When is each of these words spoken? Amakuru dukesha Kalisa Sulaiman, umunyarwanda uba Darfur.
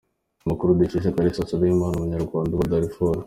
Amakuru 0.45 0.77
dukesha 0.79 1.15
Kalisa 1.15 1.47
Sulaiman, 1.49 1.93
umunyarwanda 1.97 2.51
uba 2.55 2.71
Darfur. 2.71 3.15